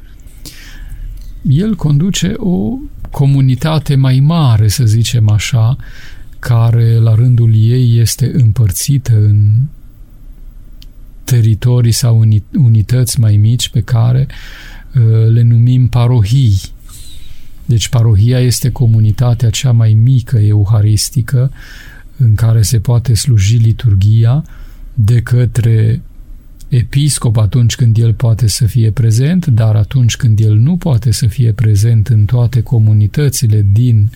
El 1.43 1.75
conduce 1.75 2.33
o 2.37 2.79
comunitate 3.11 3.95
mai 3.95 4.21
mare, 4.21 4.69
să 4.69 4.85
zicem 4.85 5.29
așa, 5.29 5.77
care 6.39 6.95
la 6.95 7.15
rândul 7.15 7.55
ei 7.55 7.99
este 7.99 8.31
împărțită 8.35 9.17
în 9.17 9.57
teritorii 11.25 11.93
sau 11.93 12.27
unități 12.53 13.21
mai 13.21 13.37
mici 13.37 13.69
pe 13.69 13.81
care 13.81 14.27
uh, 14.95 15.33
le 15.33 15.43
numim 15.43 15.89
parohii 15.89 16.61
deci 17.71 17.89
parohia 17.89 18.39
este 18.39 18.71
comunitatea 18.71 19.51
cea 19.51 19.73
mai 19.73 19.93
mică 19.93 20.39
euharistică 20.39 21.51
în 22.17 22.35
care 22.35 22.63
se 22.63 22.79
poate 22.79 23.15
sluji 23.15 23.57
liturgia 23.57 24.43
de 24.95 25.21
către 25.23 26.03
episcop 26.69 27.37
atunci 27.37 27.77
când 27.77 27.99
el 27.99 28.15
poate 28.15 28.49
să 28.49 28.67
fie 28.67 28.91
prezent, 28.91 29.47
dar 29.47 29.77
atunci 29.77 30.17
când 30.17 30.41
el 30.41 30.57
nu 30.57 30.77
poate 30.77 31.11
să 31.11 31.27
fie 31.27 31.53
prezent 31.53 32.09
în 32.09 32.25
toate 32.25 32.61
comunitățile 32.61 33.67
din 33.73 34.11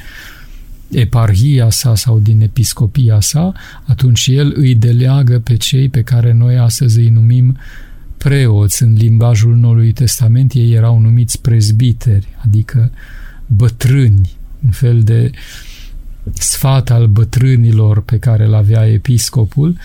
eparhia 0.90 1.71
sa 1.71 1.95
sau 1.95 2.19
din 2.19 2.40
episcopia 2.40 3.21
sa, 3.21 3.53
atunci 3.87 4.27
el 4.27 4.53
îi 4.57 4.75
deleagă 4.75 5.38
pe 5.38 5.57
cei 5.57 5.88
pe 5.88 6.03
care 6.03 6.33
noi 6.33 6.57
astăzi 6.57 6.99
îi 6.99 7.09
numim 7.09 7.57
preoți. 8.17 8.83
În 8.83 8.93
limbajul 8.93 9.57
Noului 9.57 9.93
Testament 9.93 10.53
ei 10.53 10.73
erau 10.73 10.99
numiți 10.99 11.40
prezbiteri, 11.40 12.27
adică 12.45 12.90
bătrâni, 13.57 14.31
un 14.64 14.71
fel 14.71 15.03
de 15.03 15.31
sfat 16.33 16.90
al 16.90 17.07
bătrânilor 17.07 18.03
pe 18.03 18.19
care 18.19 18.45
îl 18.45 18.55
avea 18.55 18.87
episcopul. 18.87 19.77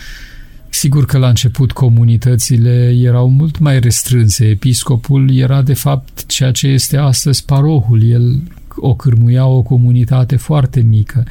Sigur 0.68 1.04
că 1.04 1.18
la 1.18 1.28
început 1.28 1.72
comunitățile 1.72 2.96
erau 3.02 3.30
mult 3.30 3.58
mai 3.58 3.80
restrânse. 3.80 4.44
Episcopul 4.44 5.36
era 5.36 5.62
de 5.62 5.74
fapt 5.74 6.26
ceea 6.26 6.50
ce 6.50 6.66
este 6.66 6.96
astăzi 6.96 7.44
parohul. 7.44 8.02
El 8.02 8.42
o 8.76 8.94
cârmuia 8.94 9.46
o 9.46 9.62
comunitate 9.62 10.36
foarte 10.36 10.80
mică, 10.80 11.24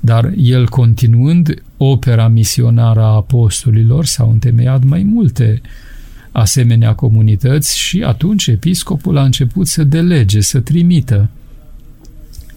dar 0.00 0.32
el 0.36 0.68
continuând 0.68 1.62
opera 1.76 2.28
misionară 2.28 3.00
a 3.00 3.14
apostolilor 3.14 4.04
s-au 4.04 4.30
întemeiat 4.30 4.84
mai 4.84 5.02
multe 5.02 5.60
asemenea 6.32 6.94
comunități 6.94 7.78
și 7.78 8.02
atunci 8.02 8.46
episcopul 8.46 9.16
a 9.16 9.24
început 9.24 9.66
să 9.66 9.84
delege, 9.84 10.40
să 10.40 10.60
trimită 10.60 11.28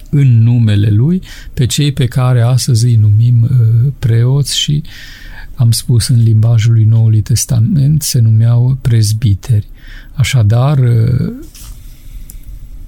în 0.10 0.44
numele 0.44 0.90
lui 0.90 1.22
pe 1.54 1.66
cei 1.66 1.92
pe 1.92 2.06
care 2.06 2.42
astăzi 2.42 2.86
îi 2.86 2.96
numim 2.96 3.44
uh, 3.44 3.92
preoți 4.00 4.58
și 4.58 4.84
am 5.56 5.72
spus 5.72 6.08
în 6.08 6.24
limbajul 6.24 6.74
lui 6.74 6.84
Noului 6.84 7.22
Testament, 7.22 8.02
se 8.02 8.20
numeau 8.20 8.78
prezbiteri. 8.82 9.68
Așadar, 10.14 10.78
uh, 10.78 11.34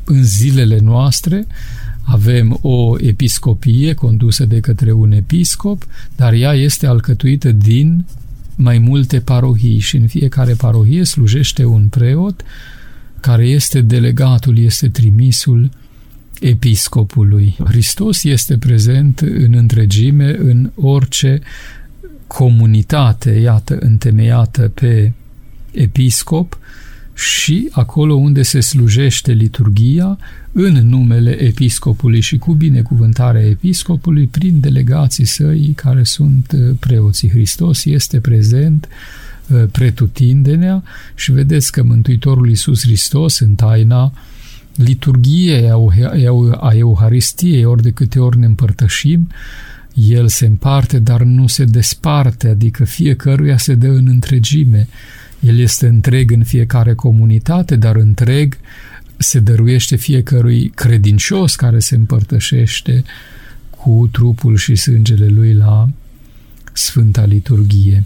în 0.03 0.23
zilele 0.23 0.79
noastre 0.79 1.47
avem 2.01 2.57
o 2.61 2.95
episcopie 2.99 3.93
condusă 3.93 4.45
de 4.45 4.59
către 4.59 4.91
un 4.91 5.11
episcop, 5.11 5.85
dar 6.15 6.33
ea 6.33 6.53
este 6.53 6.87
alcătuită 6.87 7.51
din 7.51 8.05
mai 8.55 8.77
multe 8.77 9.19
parohii 9.19 9.79
și 9.79 9.95
în 9.95 10.07
fiecare 10.07 10.53
parohie 10.53 11.03
slujește 11.03 11.65
un 11.65 11.87
preot 11.87 12.43
care 13.19 13.47
este 13.47 13.81
delegatul, 13.81 14.57
este 14.57 14.89
trimisul 14.89 15.69
episcopului. 16.41 17.55
Hristos 17.65 18.23
este 18.23 18.57
prezent 18.57 19.19
în 19.19 19.53
întregime 19.53 20.35
în 20.37 20.71
orice 20.75 21.41
comunitate, 22.27 23.29
iată, 23.29 23.77
întemeiată 23.79 24.71
pe 24.73 25.11
episcop 25.71 26.57
și 27.13 27.69
acolo 27.71 28.13
unde 28.13 28.41
se 28.41 28.59
slujește 28.59 29.31
liturgia 29.31 30.17
în 30.51 30.87
numele 30.87 31.41
episcopului 31.41 32.19
și 32.19 32.37
cu 32.37 32.53
binecuvântarea 32.53 33.45
episcopului 33.45 34.27
prin 34.27 34.59
delegații 34.59 35.25
săi 35.25 35.73
care 35.75 36.03
sunt 36.03 36.51
uh, 36.55 36.75
preoții. 36.79 37.29
Hristos 37.29 37.85
este 37.85 38.19
prezent 38.19 38.87
uh, 39.47 39.63
pretutindenea 39.71 40.83
și 41.15 41.31
vedeți 41.31 41.71
că 41.71 41.83
Mântuitorul 41.83 42.49
Iisus 42.49 42.81
Hristos 42.81 43.39
în 43.39 43.55
taina 43.55 44.13
liturgiei 44.75 45.69
a 46.59 46.73
Euharistiei, 46.73 47.65
ori 47.65 47.81
de 47.81 47.91
câte 47.91 48.19
ori 48.19 48.37
ne 48.37 48.45
împărtășim, 48.45 49.27
el 49.93 50.27
se 50.27 50.45
împarte, 50.45 50.99
dar 50.99 51.21
nu 51.21 51.47
se 51.47 51.65
desparte, 51.65 52.47
adică 52.47 52.83
fiecăruia 52.83 53.57
se 53.57 53.75
dă 53.75 53.87
în 53.87 54.07
întregime. 54.07 54.87
El 55.39 55.59
este 55.59 55.87
întreg 55.87 56.31
în 56.31 56.43
fiecare 56.43 56.93
comunitate, 56.93 57.75
dar 57.75 57.95
întreg 57.95 58.57
se 59.17 59.39
dăruiește 59.39 59.95
fiecărui 59.95 60.69
credincios 60.75 61.55
care 61.55 61.79
se 61.79 61.95
împărtășește 61.95 63.03
cu 63.69 64.09
trupul 64.11 64.55
și 64.55 64.75
sângele 64.75 65.27
lui 65.27 65.53
la 65.53 65.89
Sfânta 66.73 67.25
Liturghie. 67.25 68.03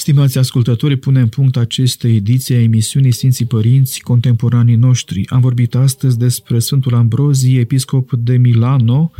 Stimați 0.00 0.38
ascultători, 0.38 0.96
punem 0.96 1.28
punct 1.28 1.56
acestei 1.56 2.16
ediții 2.16 2.54
a 2.54 2.60
emisiunii 2.60 3.12
Sfinții 3.12 3.44
Părinți 3.44 4.00
Contemporanii 4.00 4.74
noștri. 4.74 5.28
Am 5.28 5.40
vorbit 5.40 5.74
astăzi 5.74 6.18
despre 6.18 6.58
Sfântul 6.58 6.94
Ambrozie, 6.94 7.60
episcop 7.60 8.12
de 8.12 8.36
Milano, 8.36 9.10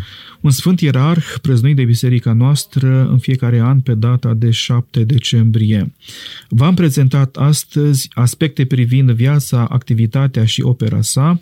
un 0.40 0.50
sfânt 0.50 0.80
ierarh 0.80 1.24
preznuit 1.42 1.76
de 1.76 1.84
biserica 1.84 2.32
noastră 2.32 3.08
în 3.10 3.18
fiecare 3.18 3.60
an 3.60 3.80
pe 3.80 3.94
data 3.94 4.34
de 4.34 4.50
7 4.50 5.04
decembrie. 5.04 5.92
V-am 6.48 6.74
prezentat 6.74 7.36
astăzi 7.36 8.08
aspecte 8.12 8.64
privind 8.64 9.10
viața, 9.10 9.64
activitatea 9.64 10.44
și 10.44 10.62
opera 10.62 11.02
sa, 11.02 11.40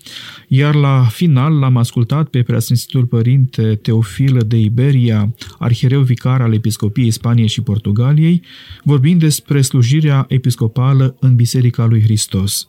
iar 0.49 0.75
la 0.75 1.07
final 1.11 1.59
l-am 1.59 1.77
ascultat 1.77 2.29
pe 2.29 2.43
preasfințitul 2.43 3.05
părinte 3.05 3.75
Teofil 3.75 4.39
de 4.47 4.57
Iberia, 4.57 5.35
arhiereu 5.59 6.01
vicar 6.01 6.41
al 6.41 6.55
Episcopiei 6.55 7.11
Spaniei 7.11 7.49
și 7.49 7.61
Portugaliei, 7.61 8.43
vorbind 8.83 9.21
despre 9.21 9.63
slujirea 9.63 10.25
episcopală 10.29 11.17
în 11.21 11.37
Biserica 11.37 11.87
lui 11.87 12.03
Hristos. 12.03 12.69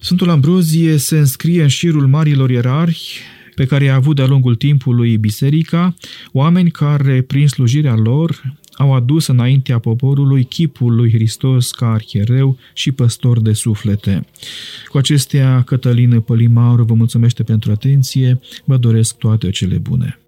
Sfântul 0.00 0.30
Ambrozie 0.30 0.96
se 0.96 1.18
înscrie 1.18 1.62
în 1.62 1.68
șirul 1.68 2.06
marilor 2.06 2.50
ierarhi 2.50 3.20
pe 3.58 3.64
care 3.66 3.84
i-a 3.84 3.94
avut 3.94 4.16
de-a 4.16 4.26
lungul 4.26 4.54
timpului 4.54 5.16
biserica, 5.16 5.94
oameni 6.32 6.70
care, 6.70 7.22
prin 7.22 7.48
slujirea 7.48 7.94
lor, 7.96 8.56
au 8.74 8.94
adus 8.94 9.26
înaintea 9.26 9.78
poporului 9.78 10.44
chipul 10.44 10.94
lui 10.94 11.12
Hristos 11.12 11.70
ca 11.70 11.92
arhiereu 11.92 12.58
și 12.74 12.92
păstor 12.92 13.40
de 13.40 13.52
suflete. 13.52 14.26
Cu 14.88 14.98
acestea, 14.98 15.62
Cătălină 15.62 16.20
Pălimaur 16.20 16.84
vă 16.84 16.94
mulțumește 16.94 17.42
pentru 17.42 17.70
atenție, 17.70 18.40
vă 18.64 18.76
doresc 18.76 19.16
toate 19.16 19.50
cele 19.50 19.76
bune. 19.76 20.18